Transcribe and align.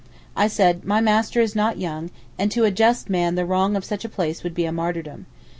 I 0.35 0.47
said, 0.47 0.83
my 0.83 0.99
master 0.99 1.41
is 1.41 1.55
not 1.55 1.77
young, 1.77 2.09
and 2.39 2.49
to 2.53 2.63
a 2.63 2.71
just 2.71 3.07
man 3.07 3.35
the 3.35 3.45
wrong 3.45 3.75
of 3.75 3.85
such 3.85 4.03
a 4.03 4.09
place 4.09 4.43
would 4.43 4.55
be 4.55 4.65
a 4.65 4.71
martyrdom. 4.71 5.27